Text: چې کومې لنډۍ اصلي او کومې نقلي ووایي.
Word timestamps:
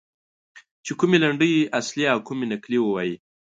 چې 0.85 0.91
کومې 0.99 1.17
لنډۍ 1.23 1.53
اصلي 1.79 2.05
او 2.13 2.19
کومې 2.27 2.45
نقلي 2.53 2.79
ووایي. 2.81 3.15